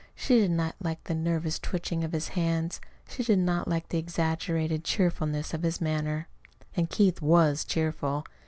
She 0.15 0.39
did 0.39 0.49
not 0.49 0.73
like 0.81 1.03
the 1.03 1.13
nervous 1.13 1.59
twitching 1.59 2.03
of 2.03 2.11
his 2.11 2.29
hands. 2.29 2.81
She 3.07 3.21
did 3.21 3.37
not 3.37 3.67
like 3.67 3.89
the 3.89 3.99
exaggerated 3.99 4.83
cheerfulness 4.83 5.53
of 5.53 5.61
his 5.61 5.79
manner. 5.79 6.27
And 6.75 6.89
Keith 6.89 7.21
WAS 7.21 7.63
cheerful. 7.63 8.25